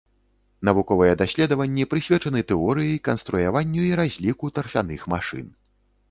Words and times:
Навуковыя 0.67 1.17
даследаванні 1.21 1.83
прысвечаны 1.91 2.41
тэорыі, 2.51 2.95
канструяванню 3.07 3.81
і 3.89 3.91
разліку 3.99 4.49
тарфяных 4.55 5.05
машын. 5.13 5.45